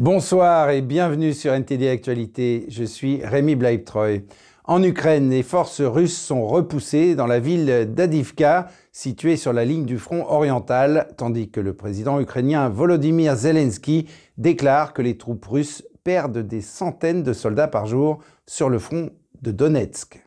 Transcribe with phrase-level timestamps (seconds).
[0.00, 2.64] Bonsoir et bienvenue sur NTD Actualité.
[2.70, 4.22] Je suis Rémi Bleibtreu.
[4.64, 9.84] En Ukraine, les forces russes sont repoussées dans la ville d'Adivka, située sur la ligne
[9.84, 14.08] du front oriental, tandis que le président ukrainien Volodymyr Zelensky
[14.38, 19.10] déclare que les troupes russes perdent des centaines de soldats par jour sur le front
[19.42, 20.24] de Donetsk.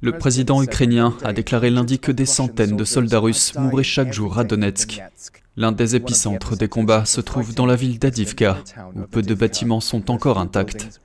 [0.00, 4.38] Le président ukrainien a déclaré lundi que des centaines de soldats russes mouraient chaque jour
[4.38, 5.02] à Donetsk.
[5.56, 8.58] L'un des épicentres des combats se trouve dans la ville d'Adivka,
[8.94, 11.00] où peu de bâtiments sont encore intacts.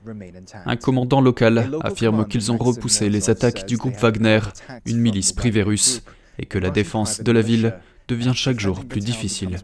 [0.66, 4.40] Un commandant local affirme qu'ils ont repoussé les attaques du groupe Wagner,
[4.86, 6.02] une milice privée russe,
[6.38, 9.58] et que la défense de la ville devient chaque jour plus difficile.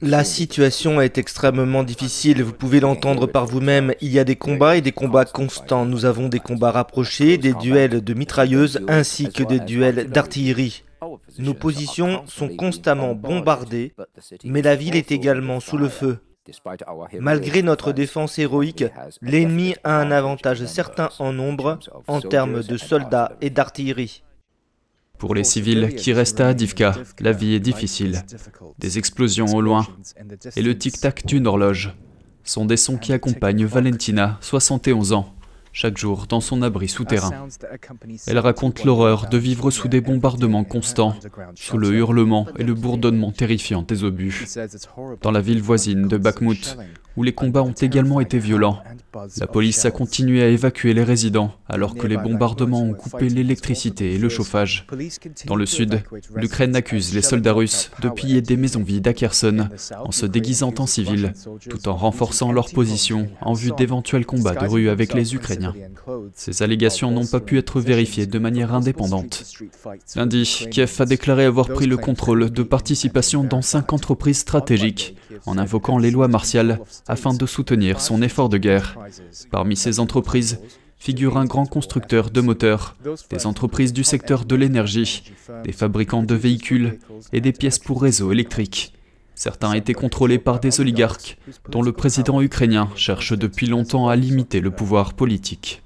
[0.00, 3.94] La situation est extrêmement difficile, vous pouvez l'entendre par vous-même.
[4.00, 5.84] Il y a des combats et des combats constants.
[5.84, 10.84] Nous avons des combats rapprochés, des duels de mitrailleuses ainsi que des duels d'artillerie.
[11.38, 13.92] Nos positions sont constamment bombardées,
[14.44, 16.18] mais la ville est également sous le feu.
[17.20, 18.84] Malgré notre défense héroïque,
[19.20, 24.22] l'ennemi a un avantage certain en nombre en termes de soldats et d'artillerie.
[25.22, 28.24] Pour les civils qui restent à Adivka, la vie est difficile.
[28.80, 29.86] Des explosions au loin
[30.56, 31.94] et le tic-tac d'une horloge
[32.42, 35.32] sont des sons qui accompagnent Valentina, 71 ans,
[35.72, 37.46] chaque jour dans son abri souterrain.
[38.26, 41.14] Elle raconte l'horreur de vivre sous des bombardements constants,
[41.54, 44.48] sous le hurlement et le bourdonnement terrifiant des obus.
[45.20, 46.76] Dans la ville voisine de Bakhmut,
[47.16, 48.82] où les combats ont également été violents.
[49.38, 54.14] La police a continué à évacuer les résidents alors que les bombardements ont coupé l'électricité
[54.14, 54.86] et le chauffage.
[55.46, 56.02] Dans le sud,
[56.34, 59.68] l'Ukraine accuse les soldats russes de piller des maisons vides à Kherson
[60.04, 61.32] en se déguisant en civils,
[61.68, 65.74] tout en renforçant leur position en vue d'éventuels combats de rue avec les Ukrainiens.
[66.34, 69.44] Ces allégations n'ont pas pu être vérifiées de manière indépendante.
[70.16, 75.58] Lundi, Kiev a déclaré avoir pris le contrôle de participation dans cinq entreprises stratégiques en
[75.58, 78.98] invoquant les lois martiales afin de soutenir son effort de guerre.
[79.50, 80.60] Parmi ces entreprises
[80.98, 82.96] figure un grand constructeur de moteurs,
[83.30, 85.32] des entreprises du secteur de l'énergie,
[85.64, 87.00] des fabricants de véhicules
[87.32, 88.92] et des pièces pour réseaux électriques.
[89.34, 91.38] Certains étaient contrôlés par des oligarques,
[91.70, 95.82] dont le président ukrainien cherche depuis longtemps à limiter le pouvoir politique.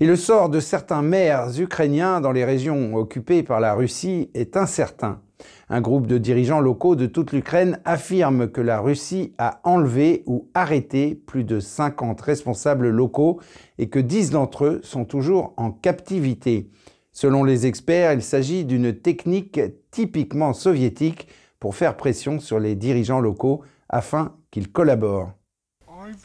[0.00, 4.56] Et le sort de certains maires ukrainiens dans les régions occupées par la Russie est
[4.56, 5.20] incertain.
[5.68, 10.48] Un groupe de dirigeants locaux de toute l'Ukraine affirme que la Russie a enlevé ou
[10.54, 13.40] arrêté plus de 50 responsables locaux
[13.78, 16.68] et que 10 d'entre eux sont toujours en captivité.
[17.12, 19.60] Selon les experts, il s'agit d'une technique
[19.90, 21.28] typiquement soviétique
[21.60, 25.32] pour faire pression sur les dirigeants locaux afin qu'ils collaborent.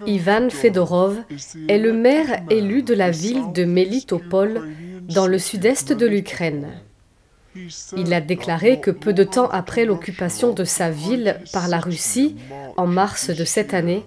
[0.05, 1.23] Ivan Fedorov
[1.67, 4.67] est le maire élu de la ville de Melitopol
[5.13, 6.67] dans le sud-est de l'Ukraine.
[7.95, 12.35] Il a déclaré que peu de temps après l'occupation de sa ville par la Russie,
[12.77, 14.05] en mars de cette année,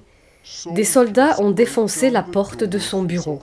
[0.72, 3.43] des soldats ont défoncé la porte de son bureau.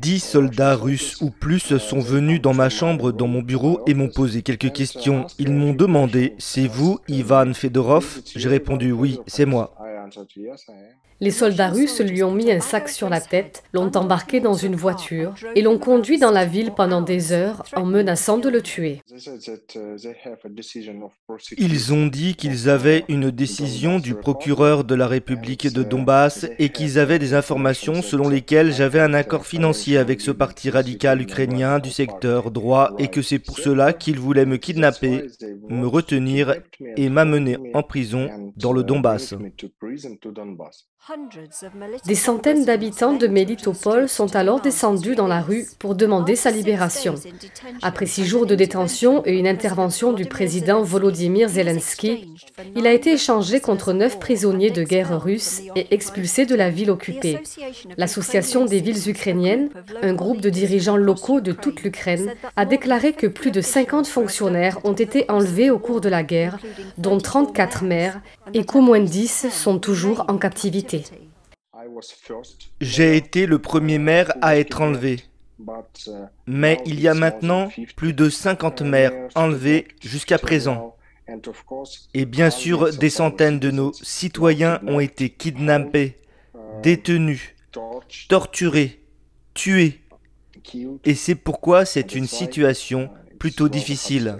[0.00, 4.08] Dix soldats russes ou plus sont venus dans ma chambre, dans mon bureau, et m'ont
[4.08, 5.26] posé quelques questions.
[5.38, 8.20] Ils m'ont demandé, c'est vous, Ivan Fedorov?
[8.34, 9.74] J'ai répondu, oui, c'est moi.
[11.20, 14.74] Les soldats russes lui ont mis un sac sur la tête, l'ont embarqué dans une
[14.74, 19.00] voiture et l'ont conduit dans la ville pendant des heures en menaçant de le tuer.
[21.58, 26.70] Ils ont dit qu'ils avaient une décision du procureur de la République de Donbass et
[26.70, 31.78] qu'ils avaient des informations selon lesquelles j'avais un accord financier avec ce parti radical ukrainien
[31.78, 35.28] du secteur droit et que c'est pour cela qu'ils voulaient me kidnapper,
[35.68, 36.56] me retenir
[36.96, 39.34] et m'amener en prison dans le Donbass.
[40.02, 40.82] reason to Donbass.
[42.06, 47.16] Des centaines d'habitants de Melitopol sont alors descendus dans la rue pour demander sa libération.
[47.82, 52.28] Après six jours de détention et une intervention du président Volodymyr Zelensky,
[52.76, 56.90] il a été échangé contre neuf prisonniers de guerre russes et expulsé de la ville
[56.92, 57.40] occupée.
[57.96, 59.70] L'Association des villes ukrainiennes,
[60.02, 64.78] un groupe de dirigeants locaux de toute l'Ukraine, a déclaré que plus de 50 fonctionnaires
[64.84, 66.58] ont été enlevés au cours de la guerre,
[66.96, 68.20] dont 34 maires,
[68.54, 70.91] et qu'au moins 10 sont toujours en captivité.
[72.80, 75.20] J'ai été le premier maire à être enlevé.
[76.46, 80.96] Mais il y a maintenant plus de 50 maires enlevés jusqu'à présent.
[82.14, 86.18] Et bien sûr, des centaines de nos citoyens ont été kidnappés,
[86.82, 87.54] détenus,
[88.28, 89.00] torturés,
[89.54, 90.00] tués.
[91.04, 94.36] Et c'est pourquoi c'est une situation plutôt difficile.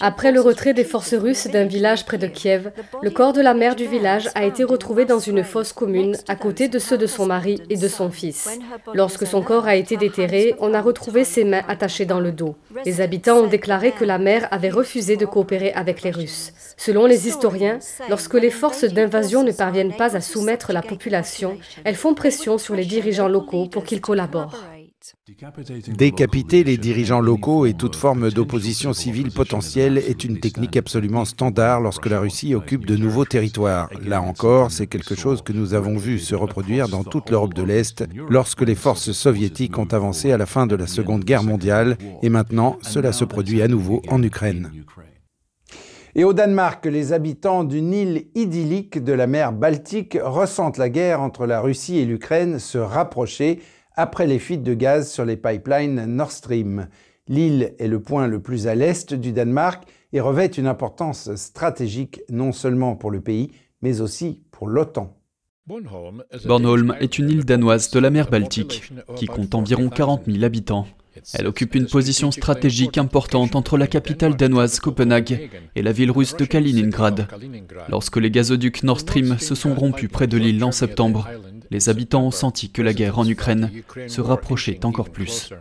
[0.00, 2.72] Après le retrait des forces russes d'un village près de Kiev,
[3.02, 6.36] le corps de la mère du village a été retrouvé dans une fosse commune à
[6.36, 8.58] côté de ceux de son mari et de son fils.
[8.94, 12.56] Lorsque son corps a été déterré, on a retrouvé ses mains attachées dans le dos.
[12.84, 16.52] Les habitants ont déclaré que la mère avait refusé de coopérer avec les Russes.
[16.76, 17.78] Selon les historiens,
[18.08, 22.74] lorsque les forces d'invasion ne parviennent pas à soumettre la population, elles font pression sur
[22.74, 24.58] les dirigeants locaux pour qu'ils collaborent.
[25.96, 31.80] Décapiter les dirigeants locaux et toute forme d'opposition civile potentielle est une technique absolument standard
[31.80, 33.90] lorsque la Russie occupe de nouveaux territoires.
[34.04, 37.62] Là encore, c'est quelque chose que nous avons vu se reproduire dans toute l'Europe de
[37.62, 41.96] l'Est lorsque les forces soviétiques ont avancé à la fin de la Seconde Guerre mondiale
[42.22, 44.70] et maintenant cela se produit à nouveau en Ukraine.
[46.14, 51.22] Et au Danemark, les habitants d'une île idyllique de la mer Baltique ressentent la guerre
[51.22, 53.60] entre la Russie et l'Ukraine se rapprocher
[53.96, 56.88] après les fuites de gaz sur les pipelines Nord Stream.
[57.28, 62.20] L'île est le point le plus à l'est du Danemark et revêt une importance stratégique
[62.28, 63.50] non seulement pour le pays,
[63.80, 65.16] mais aussi pour l'OTAN.
[65.66, 70.86] Bornholm est une île danoise de la mer Baltique qui compte environ 40 000 habitants.
[71.34, 76.36] Elle occupe une position stratégique importante entre la capitale danoise Copenhague et la ville russe
[76.36, 77.28] de Kaliningrad.
[77.88, 81.28] Lorsque les gazoducs Nord Stream se sont rompus près de l'île en septembre,
[81.72, 83.70] les habitants ont senti que la guerre en Ukraine
[84.06, 85.52] se rapprochait encore plus.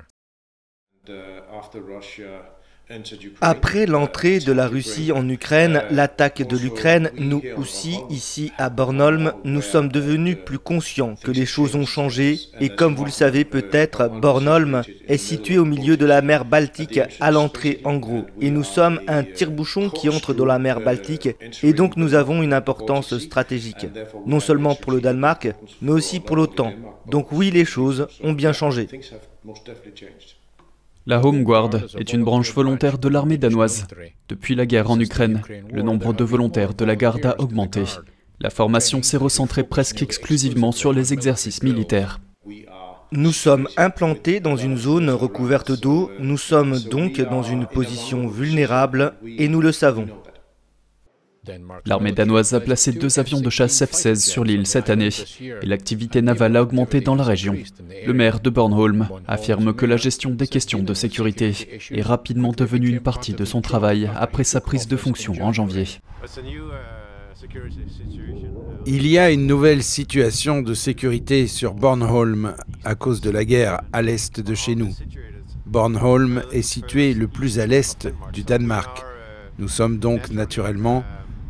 [3.41, 9.33] Après l'entrée de la Russie en Ukraine, l'attaque de l'Ukraine, nous aussi, ici à Bornholm,
[9.43, 13.45] nous sommes devenus plus conscients que les choses ont changé et comme vous le savez
[13.45, 18.25] peut-être, Bornholm est situé au milieu de la mer Baltique à l'entrée en gros.
[18.39, 21.29] Et nous sommes un tire-bouchon qui entre dans la mer Baltique
[21.63, 23.88] et donc nous avons une importance stratégique,
[24.25, 26.73] non seulement pour le Danemark, mais aussi pour l'OTAN.
[27.07, 28.88] Donc oui, les choses ont bien changé.
[31.07, 33.88] La Home Guard est une branche volontaire de l'armée danoise.
[34.30, 37.83] Depuis la guerre en Ukraine, le nombre de volontaires de la garde a augmenté.
[38.39, 42.19] La formation s'est recentrée presque exclusivement sur les exercices militaires.
[43.12, 49.13] Nous sommes implantés dans une zone recouverte d'eau, nous sommes donc dans une position vulnérable
[49.39, 50.07] et nous le savons.
[51.88, 55.09] L'armée danoise a placé deux avions de chasse F-16 sur l'île cette année
[55.41, 57.55] et l'activité navale a augmenté dans la région.
[58.05, 62.89] Le maire de Bornholm affirme que la gestion des questions de sécurité est rapidement devenue
[62.89, 65.88] une partie de son travail après sa prise de fonction en janvier.
[68.85, 72.53] Il y a une nouvelle situation de sécurité sur Bornholm
[72.83, 74.93] à cause de la guerre à l'est de chez nous.
[75.65, 79.03] Bornholm est situé le plus à l'est du Danemark.
[79.57, 81.03] Nous sommes donc naturellement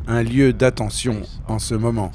[0.07, 2.11] un lieu d'attention en ce moment.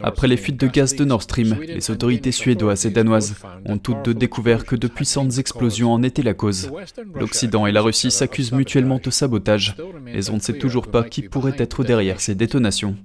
[0.00, 3.34] Après les fuites de gaz de Nord Stream, les autorités suédoises et danoises
[3.66, 6.70] ont toutes deux découvert que de puissantes explosions en étaient la cause.
[7.14, 11.22] L'Occident et la Russie s'accusent mutuellement de sabotage, mais on ne sait toujours pas qui
[11.22, 12.96] pourrait être derrière ces détonations.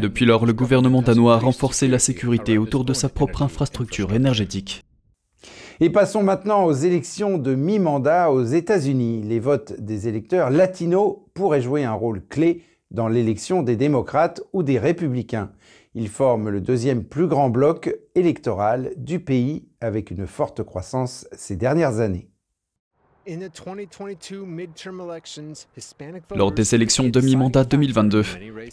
[0.00, 4.84] Depuis lors, le gouvernement danois a renforcé la sécurité autour de sa propre infrastructure énergétique.
[5.80, 9.22] Et passons maintenant aux élections de mi-mandat aux États-Unis.
[9.22, 14.64] Les votes des électeurs latinos pourraient jouer un rôle clé dans l'élection des démocrates ou
[14.64, 15.52] des républicains.
[15.94, 21.54] Ils forment le deuxième plus grand bloc électoral du pays avec une forte croissance ces
[21.54, 22.28] dernières années.
[26.34, 28.24] Lors des élections demi-mandat 2022,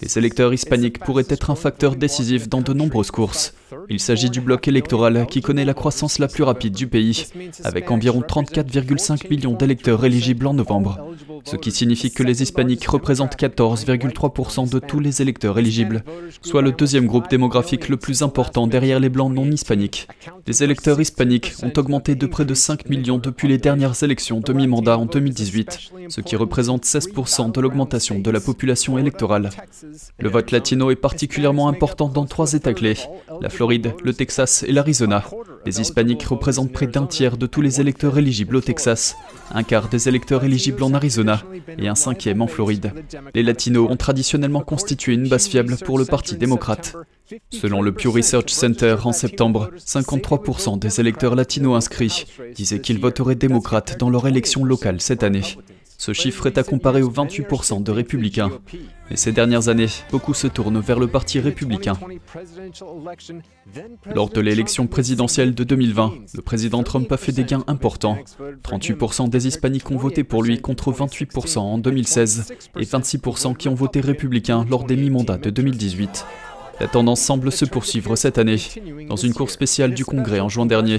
[0.02, 3.54] les électeurs hispaniques pourraient être un facteur décisif dans de nombreuses courses.
[3.90, 7.26] Il s'agit du bloc électoral qui connaît la croissance la plus rapide du pays,
[7.66, 11.06] avec environ 34,5 millions d'électeurs éligibles en novembre,
[11.44, 16.04] ce qui signifie que les hispaniques représentent 14,3% de tous les électeurs éligibles,
[16.42, 20.08] soit le deuxième groupe démographique le plus important derrière les blancs non hispaniques.
[20.48, 24.98] Les électeurs hispaniques ont augmenté de près de 5 millions depuis les dernières élections demi-mandat
[24.98, 29.50] en 2018, ce qui représente 16% de l'augmentation de la population électorale.
[30.20, 32.98] Le vote latino est particulièrement important dans trois États clés,
[33.42, 35.24] la Floride, le Texas et l'Arizona.
[35.66, 39.16] Les hispaniques représentent près d'un tiers de tous les électeurs éligibles au Texas,
[39.54, 41.42] un quart des électeurs éligibles en Arizona
[41.78, 42.94] et un cinquième en Floride.
[43.34, 46.96] Les latinos ont traditionnellement constitué une base fiable pour le Parti démocrate.
[47.52, 53.36] Selon le Pew Research Center en septembre, 53% des électeurs latinos inscrits disaient qu'ils voteraient
[53.36, 55.44] démocrate dans leur élection locale cette année.
[55.98, 58.52] Ce chiffre est à comparer aux 28% de républicains.
[59.10, 61.98] Mais ces dernières années, beaucoup se tournent vers le Parti républicain.
[64.14, 68.18] Lors de l'élection présidentielle de 2020, le président Trump a fait des gains importants.
[68.64, 73.76] 38% des hispaniques ont voté pour lui contre 28% en 2016 et 26% qui ont
[73.76, 76.26] voté républicain lors des mi-mandats de 2018.
[76.80, 78.58] La tendance semble se poursuivre cette année.
[79.08, 80.98] Dans une cour spéciale du Congrès en juin dernier,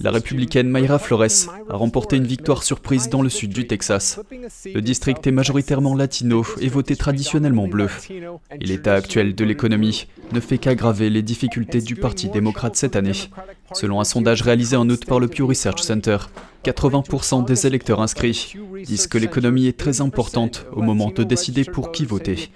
[0.00, 4.20] la républicaine Mayra Flores a remporté une victoire surprise dans le sud du Texas.
[4.64, 7.88] Le district est majoritairement latino et voté traditionnellement bleu.
[8.10, 13.28] Et l'état actuel de l'économie ne fait qu'aggraver les difficultés du Parti démocrate cette année.
[13.72, 16.18] Selon un sondage réalisé en août par le Pew Research Center,
[16.64, 21.92] 80% des électeurs inscrits disent que l'économie est très importante au moment de décider pour
[21.92, 22.50] qui voter.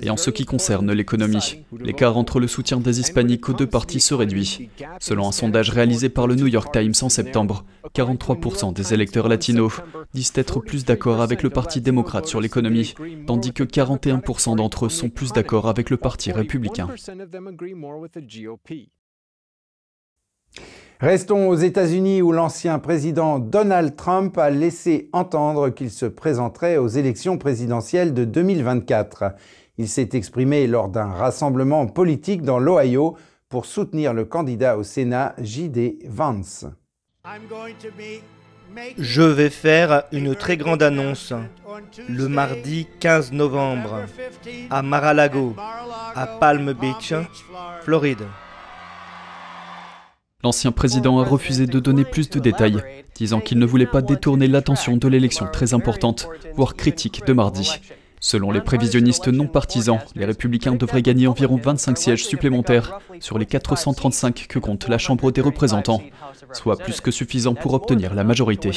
[0.00, 4.00] Et en ce qui concerne l'économie, l'écart entre le soutien des hispaniques aux deux partis
[4.00, 4.70] se réduit.
[5.00, 7.64] Selon un sondage réalisé par le New York Times en septembre,
[7.94, 9.80] 43% des électeurs latinos
[10.14, 12.94] disent être plus d'accord avec le Parti démocrate sur l'économie,
[13.26, 16.88] tandis que 41% d'entre eux sont plus d'accord avec le Parti républicain.
[21.00, 26.86] Restons aux États-Unis où l'ancien président Donald Trump a laissé entendre qu'il se présenterait aux
[26.86, 29.34] élections présidentielles de 2024.
[29.78, 33.16] Il s'est exprimé lors d'un rassemblement politique dans l'Ohio
[33.48, 35.98] pour soutenir le candidat au Sénat J.D.
[36.06, 36.66] Vance.
[38.96, 41.32] Je vais faire une très grande annonce
[42.08, 44.06] le mardi 15 novembre
[44.70, 45.56] à Mar-a-Lago,
[46.14, 47.12] à Palm Beach,
[47.82, 48.24] Floride.
[50.44, 52.82] L'ancien président a refusé de donner plus de détails,
[53.14, 57.80] disant qu'il ne voulait pas détourner l'attention de l'élection très importante, voire critique de mardi.
[58.24, 63.46] Selon les prévisionnistes non partisans, les républicains devraient gagner environ 25 sièges supplémentaires sur les
[63.46, 66.00] 435 que compte la Chambre des représentants,
[66.52, 68.70] soit plus que suffisant pour obtenir la majorité.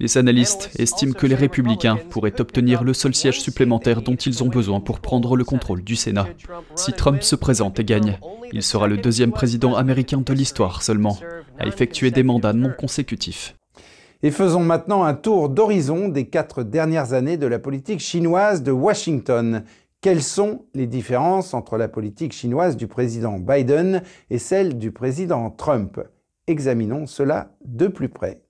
[0.00, 4.48] Les analystes estiment que les républicains pourraient obtenir le seul siège supplémentaire dont ils ont
[4.48, 6.26] besoin pour prendre le contrôle du Sénat.
[6.74, 8.18] Si Trump se présente et gagne,
[8.52, 11.16] il sera le deuxième président américain de l'histoire seulement
[11.60, 13.54] à effectuer des mandats non consécutifs.
[14.22, 18.70] Et faisons maintenant un tour d'horizon des quatre dernières années de la politique chinoise de
[18.70, 19.64] Washington.
[20.02, 25.48] Quelles sont les différences entre la politique chinoise du président Biden et celle du président
[25.48, 25.98] Trump?
[26.46, 28.42] Examinons cela de plus près.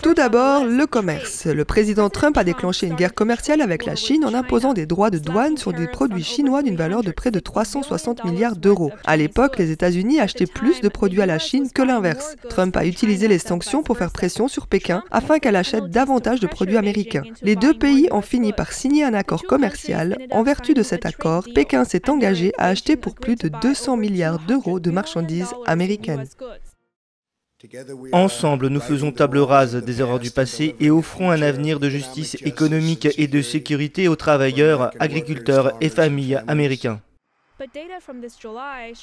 [0.00, 1.46] Tout d'abord, le commerce.
[1.46, 5.10] Le président Trump a déclenché une guerre commerciale avec la Chine en imposant des droits
[5.10, 8.92] de douane sur des produits chinois d'une valeur de près de 360 milliards d'euros.
[9.04, 12.36] À l'époque, les États-Unis achetaient plus de produits à la Chine que l'inverse.
[12.48, 16.46] Trump a utilisé les sanctions pour faire pression sur Pékin afin qu'elle achète davantage de
[16.46, 17.24] produits américains.
[17.42, 20.16] Les deux pays ont fini par signer un accord commercial.
[20.30, 24.38] En vertu de cet accord, Pékin s'est engagé à acheter pour plus de 200 milliards
[24.46, 26.26] d'euros de marchandises américaines.
[28.12, 32.36] Ensemble, nous faisons table rase des erreurs du passé et offrons un avenir de justice
[32.44, 37.00] économique et de sécurité aux travailleurs, agriculteurs et familles américains.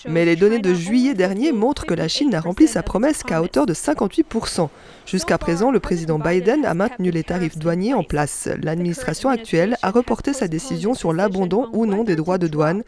[0.08, 3.42] Mais les données de juillet dernier montrent que la Chine n'a rempli sa promesse qu'à
[3.42, 4.70] hauteur de 58%.
[5.06, 8.48] Jusqu'à présent, le président Biden a maintenu les tarifs douaniers en place.
[8.64, 12.84] L'administration actuelle a reporté sa décision sur l'abandon ou non des droits de douane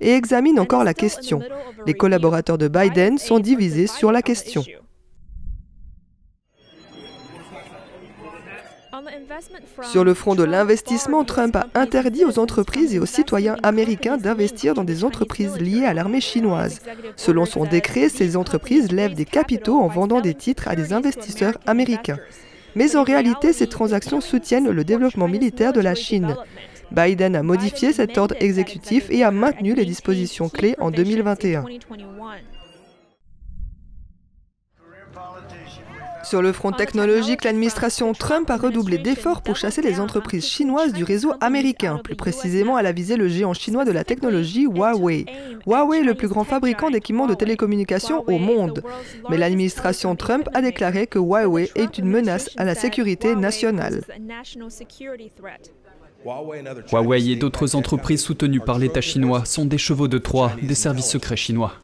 [0.00, 1.40] et examine encore la question.
[1.86, 4.64] Les collaborateurs de Biden sont divisés sur la question.
[9.82, 14.74] Sur le front de l'investissement, Trump a interdit aux entreprises et aux citoyens américains d'investir
[14.74, 16.80] dans des entreprises liées à l'armée chinoise.
[17.16, 21.58] Selon son décret, ces entreprises lèvent des capitaux en vendant des titres à des investisseurs
[21.66, 22.18] américains.
[22.74, 26.36] Mais en réalité, ces transactions soutiennent le développement militaire de la Chine.
[26.90, 31.64] Biden a modifié cet ordre exécutif et a maintenu les dispositions clés en 2021.
[36.32, 41.04] Sur le front technologique, l'administration Trump a redoublé d'efforts pour chasser les entreprises chinoises du
[41.04, 42.00] réseau américain.
[42.02, 45.26] Plus précisément, elle a visé le géant chinois de la technologie Huawei.
[45.66, 48.82] Huawei est le plus grand fabricant d'équipements de télécommunications au monde.
[49.28, 54.00] Mais l'administration Trump a déclaré que Huawei est une menace à la sécurité nationale.
[56.24, 61.10] Huawei et d'autres entreprises soutenues par l'État chinois sont des chevaux de Troie des services
[61.10, 61.74] secrets chinois.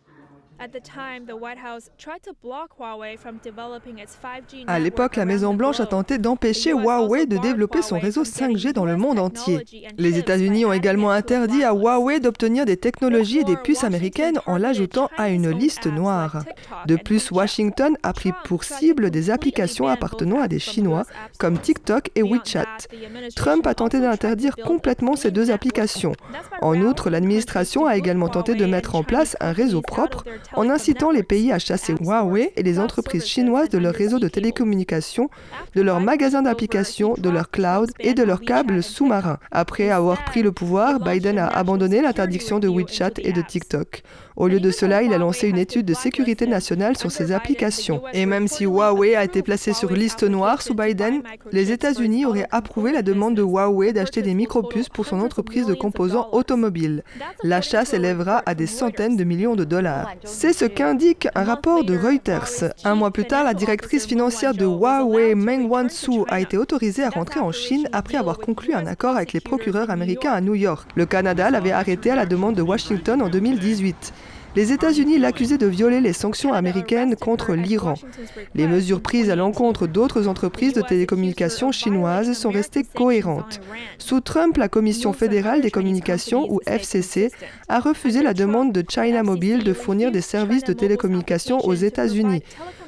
[4.66, 8.96] À l'époque, la Maison-Blanche a tenté d'empêcher Huawei de développer son réseau 5G dans le
[8.96, 9.64] monde entier.
[9.98, 14.56] Les États-Unis ont également interdit à Huawei d'obtenir des technologies et des puces américaines en
[14.56, 16.42] l'ajoutant à une liste noire.
[16.86, 21.04] De plus, Washington a pris pour cible des applications appartenant à des Chinois
[21.38, 22.88] comme TikTok et WeChat.
[23.36, 26.14] Trump a tenté d'interdire complètement ces deux applications.
[26.62, 30.24] En outre, l'administration a également tenté de mettre en place un réseau propre
[30.54, 34.28] en incitant les pays à chasser Huawei et les entreprises chinoises de leur réseau de
[34.28, 35.30] télécommunications,
[35.74, 39.38] de leurs magasins d'applications, de leur cloud et de leurs câbles sous-marins.
[39.50, 44.02] Après avoir pris le pouvoir, Biden a abandonné l'interdiction de WeChat et de TikTok.
[44.38, 48.02] Au lieu de cela, il a lancé une étude de sécurité nationale sur ses applications.
[48.12, 52.47] Et même si Huawei a été placé sur liste noire sous Biden, les États-Unis auraient
[52.52, 57.02] approuvé la demande de Huawei d'acheter des micropuces pour son entreprise de composants automobiles.
[57.42, 60.14] L'achat s'élèvera à des centaines de millions de dollars.
[60.23, 62.73] C'est ce qu'indique un rapport de Reuters.
[62.85, 67.11] Un mois plus tard, la directrice financière de Huawei, Meng Wanzhou, a été autorisée à
[67.11, 70.88] rentrer en Chine après avoir conclu un accord avec les procureurs américains à New York.
[70.95, 74.12] Le Canada l'avait arrêté à la demande de Washington en 2018.
[74.58, 77.94] Les États-Unis l'accusaient de violer les sanctions américaines contre l'Iran.
[78.56, 83.60] Les mesures prises à l'encontre d'autres entreprises de télécommunications chinoises sont restées cohérentes.
[83.98, 87.30] Sous Trump, la Commission fédérale des communications, ou FCC,
[87.68, 92.42] a refusé la demande de China Mobile de fournir des services de télécommunications aux États-Unis.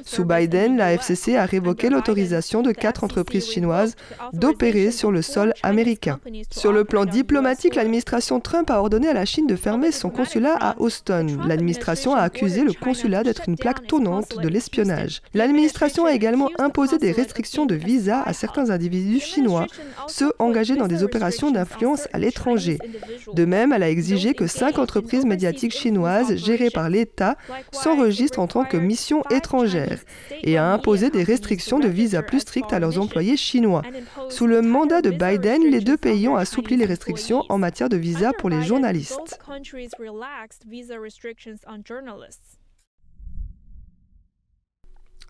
[0.05, 3.97] Sous Biden, la FCC a révoqué l'autorisation de quatre entreprises chinoises
[4.33, 6.19] d'opérer sur le sol américain.
[6.51, 10.57] Sur le plan diplomatique, l'administration Trump a ordonné à la Chine de fermer son consulat
[10.61, 11.27] à Houston.
[11.47, 15.23] L'administration a accusé le consulat d'être une plaque tournante de l'espionnage.
[15.35, 19.67] L'administration a également imposé des restrictions de visa à certains individus chinois,
[20.09, 22.79] ceux engagés dans des opérations d'influence à l'étranger.
[23.35, 27.37] De même, elle a exigé que cinq entreprises médiatiques chinoises gérées par l'État
[27.73, 29.90] s'enregistrent en tant que mission étrangère
[30.43, 33.83] et a imposé des restrictions de visa plus strictes à leurs employés chinois.
[34.29, 37.97] Sous le mandat de Biden, les deux pays ont assoupli les restrictions en matière de
[37.97, 39.41] visa pour les journalistes.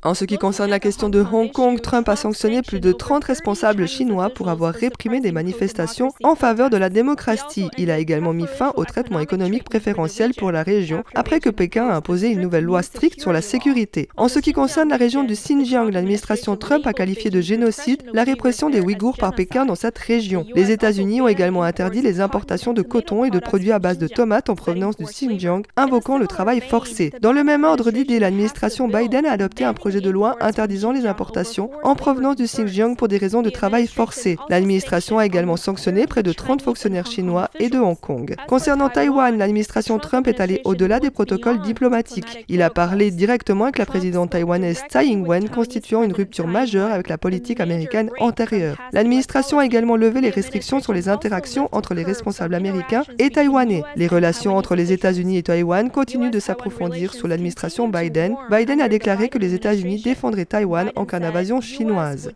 [0.03, 3.23] En ce qui concerne la question de Hong Kong, Trump a sanctionné plus de 30
[3.25, 7.69] responsables chinois pour avoir réprimé des manifestations en faveur de la démocratie.
[7.77, 11.87] Il a également mis fin au traitement économique préférentiel pour la région après que Pékin
[11.87, 14.09] a imposé une nouvelle loi stricte sur la sécurité.
[14.17, 18.25] En ce qui concerne la région du Xinjiang, l'administration Trump a qualifié de génocide la
[18.25, 20.47] répression des Ouïghours par Pékin dans cette région.
[20.55, 24.09] Les États-Unis ont également interdit les importations de coton et de produits à base de
[24.09, 27.13] tomates en provenance du Xinjiang, invoquant le travail forcé.
[27.21, 31.07] Dans le même ordre d'idées, l'administration Biden a adopté un projet de loi interdisant les
[31.07, 34.37] importations en provenance du Xinjiang pour des raisons de travail forcé.
[34.49, 38.37] L'administration a également sanctionné près de 30 fonctionnaires chinois et de Hong Kong.
[38.47, 42.45] Concernant Taïwan, l'administration Trump est allée au-delà des protocoles diplomatiques.
[42.49, 47.09] Il a parlé directement avec la présidente taïwanaise Tsai Ing-wen, constituant une rupture majeure avec
[47.09, 48.77] la politique américaine antérieure.
[48.93, 53.83] L'administration a également levé les restrictions sur les interactions entre les responsables américains et taïwanais.
[53.97, 58.37] Les relations entre les États-Unis et Taïwan continuent de s'approfondir sous l'administration Biden.
[58.51, 62.33] Biden a déclaré que les États-Unis défendrait Taïwan en cas d'invasion chinoise.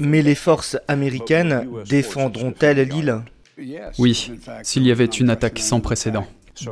[0.00, 3.22] Mais les forces américaines défendront-elles l'île?
[3.98, 6.26] Oui, s'il y avait une attaque sans précédent.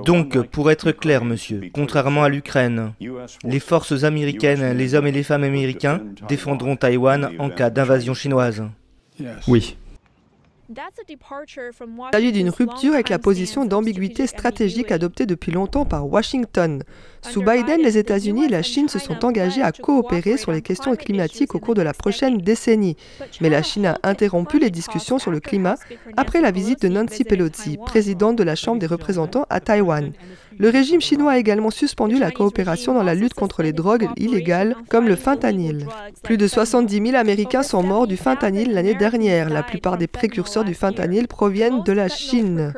[0.04, 2.92] Donc, pour être clair, monsieur, contrairement à l'Ukraine,
[3.44, 8.64] les forces américaines, les hommes et les femmes américains défendront Taïwan en cas d'invasion chinoise.
[9.46, 9.76] Oui.
[10.74, 16.82] Il s'agit d'une rupture avec la position d'ambiguïté stratégique adoptée depuis longtemps par Washington.
[17.22, 20.94] Sous Biden, les États-Unis et la Chine se sont engagés à coopérer sur les questions
[20.96, 22.96] climatiques au cours de la prochaine décennie.
[23.40, 25.76] Mais la Chine a interrompu les discussions sur le climat
[26.16, 30.12] après la visite de Nancy Pelosi, présidente de la Chambre des représentants à Taïwan.
[30.58, 34.76] Le régime chinois a également suspendu la coopération dans la lutte contre les drogues illégales
[34.88, 35.86] comme le fentanyl.
[36.22, 39.50] Plus de 70 000 Américains sont morts du fentanyl l'année dernière.
[39.50, 42.72] La plupart des précurseurs du fentanyl proviennent de la Chine.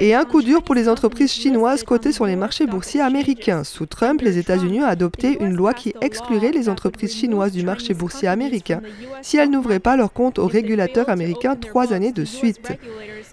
[0.00, 3.64] Et un coup dur pour les entreprises chinoises cotées sur les marchés boursiers américains.
[3.64, 7.94] Sous Trump, les États-Unis ont adopté une loi qui exclurait les entreprises chinoises du marché
[7.94, 8.80] boursier américain
[9.22, 12.72] si elles n'ouvraient pas leur compte aux régulateurs américains trois années de suite.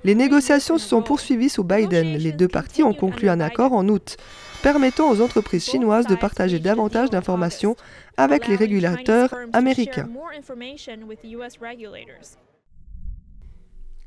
[0.03, 2.17] Les négociations se sont poursuivies sous Biden.
[2.17, 4.17] Les deux parties ont conclu un accord en août
[4.63, 7.75] permettant aux entreprises chinoises de partager davantage d'informations
[8.15, 10.07] avec les régulateurs américains.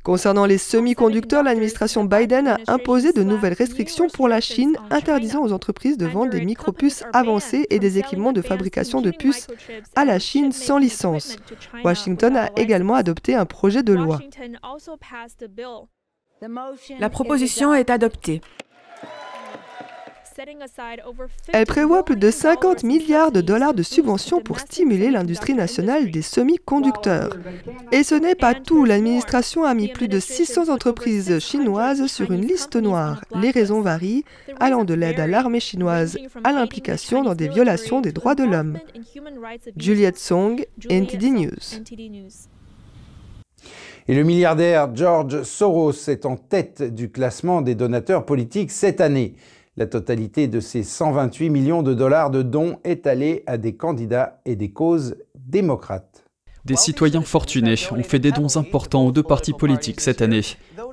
[0.07, 5.53] Concernant les semi-conducteurs, l'administration Biden a imposé de nouvelles restrictions pour la Chine, interdisant aux
[5.53, 9.49] entreprises de vendre des micropuces avancées et des équipements de fabrication de puces
[9.97, 11.38] à la Chine sans licence.
[11.83, 14.21] Washington a également adopté un projet de loi.
[17.01, 18.42] La proposition est adoptée.
[21.53, 26.22] Elle prévoit plus de 50 milliards de dollars de subventions pour stimuler l'industrie nationale des
[26.22, 27.37] semi-conducteurs.
[27.92, 28.85] Et ce n'est pas tout.
[28.85, 33.22] L'administration a mis plus de 600 entreprises chinoises sur une liste noire.
[33.35, 34.25] Les raisons varient,
[34.61, 38.79] allant de l'aide à l'armée chinoise à l'implication dans des violations des droits de l'homme.
[39.77, 41.81] Juliette Song, NTD News.
[44.09, 49.35] Et le milliardaire George Soros est en tête du classement des donateurs politiques cette année.
[49.79, 54.41] La totalité de ces 128 millions de dollars de dons est allée à des candidats
[54.47, 56.25] et des causes démocrates.
[56.65, 60.41] Des citoyens fortunés ont fait des dons importants aux deux partis politiques cette année,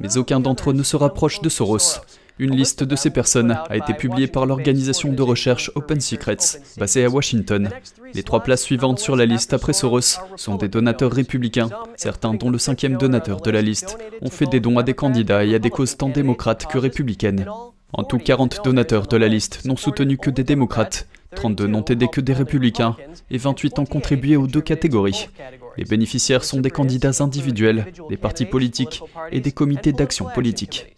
[0.02, 2.02] mais aucun d'entre eux ne se rapproche de Soros.
[2.40, 7.06] Une liste de ces personnes a été publiée par l'organisation de recherche Open Secrets, basée
[7.06, 7.70] à Washington.
[8.14, 11.70] Les trois places suivantes sur la liste après Soros sont des donateurs républicains.
[11.96, 15.46] Certains, dont le cinquième donateur de la liste, ont fait des dons à des candidats
[15.46, 17.46] et à des causes tant démocrates que républicaines.
[17.94, 22.08] En tout, 40 donateurs de la liste n'ont soutenu que des démocrates, 32 n'ont aidé
[22.08, 22.96] que des républicains
[23.30, 25.30] et 28 ont contribué aux deux catégories.
[25.78, 30.96] Les bénéficiaires sont des candidats individuels, des partis politiques et des comités d'action politique.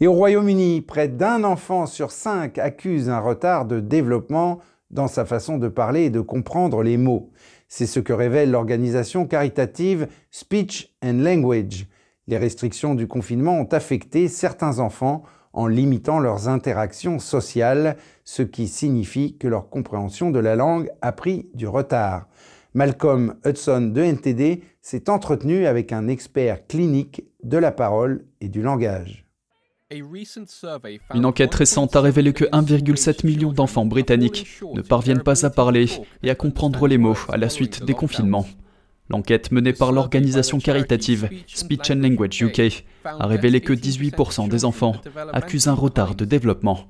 [0.00, 5.24] Et au Royaume-Uni, près d'un enfant sur cinq accuse un retard de développement dans sa
[5.24, 7.30] façon de parler et de comprendre les mots.
[7.68, 11.86] C'est ce que révèle l'organisation caritative Speech and Language.
[12.28, 15.24] Les restrictions du confinement ont affecté certains enfants
[15.56, 21.12] en limitant leurs interactions sociales, ce qui signifie que leur compréhension de la langue a
[21.12, 22.28] pris du retard.
[22.74, 28.60] Malcolm Hudson de NTD s'est entretenu avec un expert clinique de la parole et du
[28.60, 29.24] langage.
[31.14, 35.86] Une enquête récente a révélé que 1,7 million d'enfants britanniques ne parviennent pas à parler
[36.22, 38.46] et à comprendre les mots à la suite des confinements.
[39.08, 44.96] L'enquête menée par l'organisation caritative Speech and Language UK a révélé que 18% des enfants
[45.32, 46.88] accusent un retard de développement.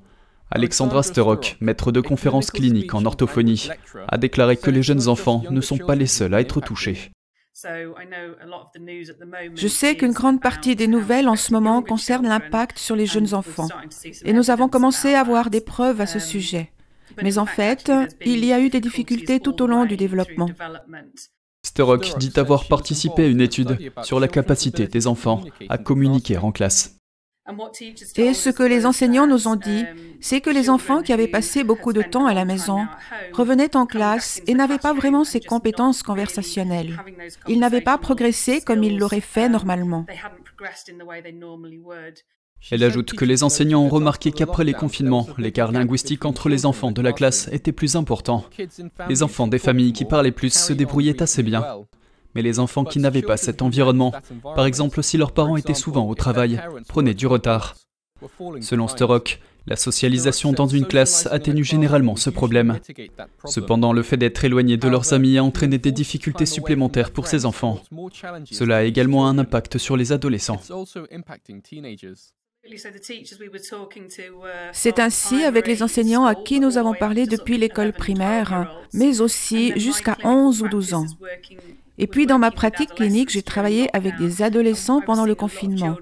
[0.51, 3.69] Alexandra Sterok, maître de conférences cliniques en orthophonie,
[4.09, 7.11] a déclaré que les jeunes enfants ne sont pas les seuls à être touchés.
[9.55, 13.35] Je sais qu'une grande partie des nouvelles en ce moment concerne l'impact sur les jeunes
[13.35, 13.69] enfants.
[14.25, 16.71] Et nous avons commencé à avoir des preuves à ce sujet.
[17.23, 17.91] Mais en fait,
[18.25, 20.51] il y a eu des difficultés tout au long du développement.
[21.77, 26.51] Sterok dit avoir participé à une étude sur la capacité des enfants à communiquer en
[26.51, 26.97] classe.
[28.17, 29.85] Et ce que les enseignants nous ont dit,
[30.23, 32.87] c'est que les enfants qui avaient passé beaucoup de temps à la maison
[33.35, 36.97] revenaient en classe et n'avaient pas vraiment ces compétences conversationnelles.
[37.47, 40.07] Ils n'avaient pas progressé comme ils l'auraient fait normalement.
[42.71, 46.91] Elle ajoute que les enseignants ont remarqué qu'après les confinements, l'écart linguistique entre les enfants
[46.91, 48.45] de la classe était plus important.
[49.09, 51.65] Les enfants des familles qui parlaient plus se débrouillaient assez bien.
[52.35, 54.13] Mais les enfants qui n'avaient pas cet environnement,
[54.55, 57.77] par exemple si leurs parents étaient souvent au travail, prenaient du retard.
[58.61, 62.79] Selon Sturrock, la socialisation dans une classe atténue généralement ce problème.
[63.45, 67.45] Cependant, le fait d'être éloigné de leurs amis a entraîné des difficultés supplémentaires pour ces
[67.47, 67.81] enfants.
[68.51, 70.61] Cela a également un impact sur les adolescents.
[74.73, 79.73] C'est ainsi avec les enseignants à qui nous avons parlé depuis l'école primaire, mais aussi
[79.79, 81.07] jusqu'à 11 ou 12 ans.
[81.99, 85.97] Et puis dans ma pratique clinique, j'ai travaillé avec des adolescents pendant le confinement.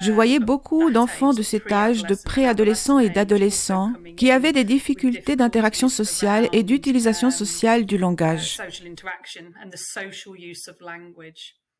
[0.00, 5.36] Je voyais beaucoup d'enfants de cet âge, de préadolescents et d'adolescents, qui avaient des difficultés
[5.36, 8.60] d'interaction sociale et d'utilisation sociale du langage.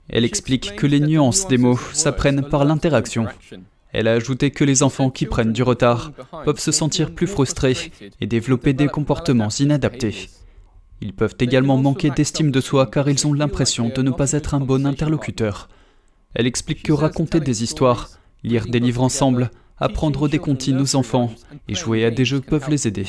[0.09, 3.27] Elle explique que les nuances des mots s'apprennent par l'interaction.
[3.95, 6.11] Elle a ajouté que les enfants qui prennent du retard
[6.45, 10.31] peuvent se sentir plus frustrés et développer des comportements inadaptés.
[11.01, 14.55] Ils peuvent également manquer d'estime de soi car ils ont l'impression de ne pas être
[14.55, 15.69] un bon interlocuteur.
[16.35, 18.11] Elle explique que raconter des histoires,
[18.43, 21.33] lire des livres ensemble, apprendre des comptines aux enfants
[21.69, 23.07] et jouer à des jeux peuvent les aider.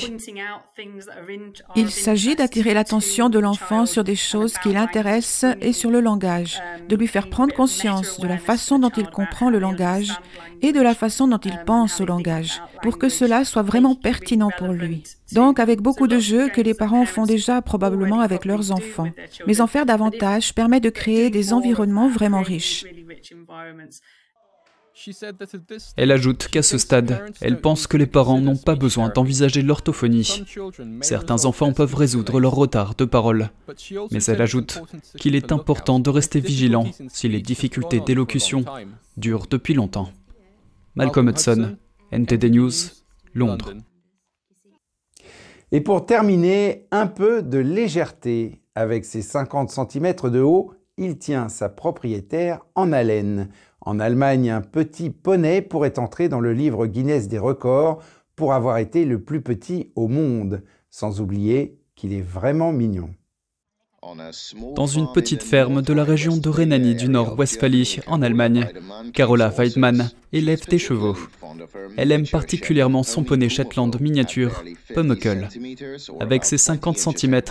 [1.76, 6.62] Il s'agit d'attirer l'attention de l'enfant sur des choses qui l'intéressent et sur le langage,
[6.88, 10.14] de lui faire prendre conscience de la façon dont il comprend le langage
[10.62, 14.52] et de la façon dont il pense au langage, pour que cela soit vraiment pertinent
[14.58, 15.04] pour lui.
[15.34, 19.12] Donc avec beaucoup de jeux que les parents font déjà probablement avec leurs enfants.
[19.48, 22.86] Mais en faire davantage permet de créer des environnements vraiment riches.
[25.98, 30.44] Elle ajoute qu'à ce stade, elle pense que les parents n'ont pas besoin d'envisager l'orthophonie.
[31.02, 33.50] Certains enfants peuvent résoudre leur retard de parole.
[34.12, 34.82] Mais elle ajoute
[35.20, 38.64] qu'il est important de rester vigilant si les difficultés d'élocution
[39.18, 40.10] durent depuis longtemps.
[40.96, 41.78] Malcolm Hudson,
[42.12, 42.72] NTD News,
[43.34, 43.74] Londres.
[45.72, 48.62] Et pour terminer, un peu de légèreté.
[48.76, 53.50] Avec ses 50 cm de haut, il tient sa propriétaire en haleine.
[53.86, 58.02] En Allemagne, un petit poney pourrait entrer dans le livre Guinness des records
[58.36, 63.12] pour avoir été le plus petit au monde, sans oublier qu'il est vraiment mignon.
[64.76, 68.68] Dans une petite ferme de la région de Rhénanie du Nord-Westphalie, en Allemagne,
[69.14, 71.18] Carola Weidmann élève des chevaux.
[71.98, 75.50] Elle aime particulièrement son poney Shetland miniature, Pummekel.
[76.20, 77.42] Avec ses 50 cm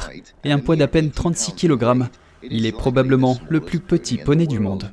[0.45, 2.05] et un poids d'à peine 36 kg,
[2.43, 4.93] Il est probablement le plus petit poney du monde.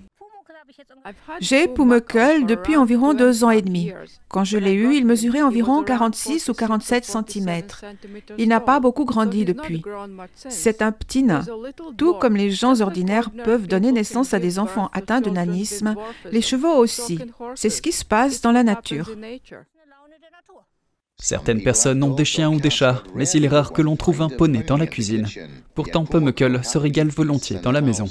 [1.39, 3.91] J'ai Pumuckl depuis environ deux ans et demi.
[4.27, 7.61] Quand je l'ai eu, il mesurait environ 46 ou 47 cm.
[8.37, 9.81] Il n'a pas beaucoup grandi depuis.
[10.35, 11.43] C'est un petit nain.
[11.97, 15.95] Tout comme les gens ordinaires peuvent donner naissance à des enfants atteints de nanisme,
[16.31, 17.19] les chevaux aussi.
[17.55, 19.09] C'est ce qui se passe dans la nature.
[21.17, 24.23] Certaines personnes ont des chiens ou des chats, mais il est rare que l'on trouve
[24.23, 25.27] un poney dans la cuisine.
[25.75, 28.07] Pourtant, Pumuckl se régale volontiers dans la maison.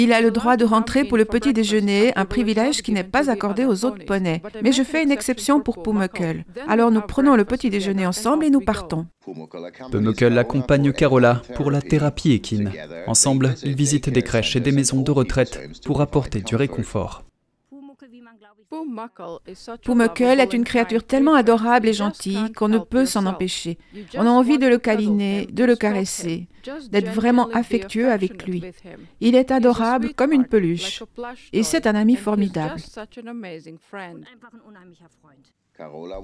[0.00, 3.30] Il a le droit de rentrer pour le petit déjeuner, un privilège qui n'est pas
[3.30, 4.42] accordé aux autres poneys.
[4.62, 6.44] Mais je fais une exception pour Pumuckl.
[6.68, 9.06] Alors nous prenons le petit déjeuner ensemble et nous partons.
[9.90, 12.72] Pumuckl accompagne Carola pour la thérapie équine.
[13.08, 17.24] Ensemble, ils visitent des crèches et des maisons de retraite pour apporter du réconfort.
[19.82, 23.78] Pumuckl est une créature tellement adorable et gentille qu'on ne peut s'en empêcher.
[24.14, 26.48] On a envie de le câliner, de le caresser,
[26.90, 28.62] d'être vraiment affectueux avec lui.
[29.20, 31.02] Il est adorable comme une peluche
[31.52, 32.80] et c'est un ami formidable.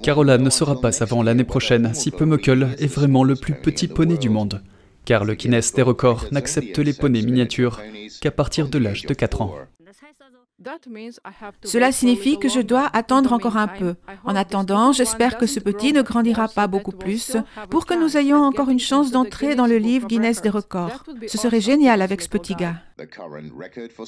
[0.03, 4.17] Carola ne sera pas avant l'année prochaine si Pumuckl est vraiment le plus petit poney
[4.17, 4.61] du monde,
[5.05, 7.79] car le Guinness des records n'accepte les poneys miniatures
[8.19, 9.55] qu'à partir de l'âge de 4 ans.
[11.63, 13.95] Cela signifie que je dois attendre encore un peu.
[14.23, 17.35] En attendant, j'espère que ce petit ne grandira pas beaucoup plus
[17.69, 21.03] pour que nous ayons encore une chance d'entrer dans le livre Guinness des records.
[21.27, 22.75] Ce serait génial avec ce petit gars.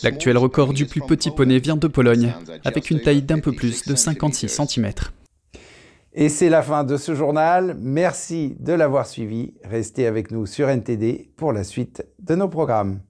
[0.03, 2.33] L'actuel record du plus petit poney vient de Pologne,
[2.63, 4.91] avec une taille d'un peu plus de 56 cm.
[6.13, 7.77] Et c'est la fin de ce journal.
[7.79, 9.53] Merci de l'avoir suivi.
[9.63, 13.01] Restez avec nous sur NTD pour la suite de nos programmes.